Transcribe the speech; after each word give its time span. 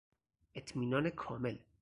اطمینان 0.55 1.09
کامل 1.09 1.57